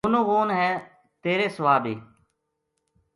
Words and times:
غونو 0.03 0.21
غون 0.29 0.49
ہے 0.59 0.69
تیرے 1.23 1.47
سوا 1.55 1.75
بی 1.83 1.95